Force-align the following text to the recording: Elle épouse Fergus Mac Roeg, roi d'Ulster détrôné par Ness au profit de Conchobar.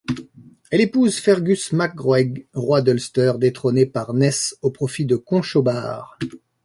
Elle 0.71 0.81
épouse 0.81 1.19
Fergus 1.19 1.73
Mac 1.73 1.99
Roeg, 1.99 2.47
roi 2.55 2.81
d'Ulster 2.81 3.33
détrôné 3.37 3.85
par 3.85 4.15
Ness 4.15 4.57
au 4.63 4.71
profit 4.71 5.05
de 5.05 5.15
Conchobar. 5.15 6.17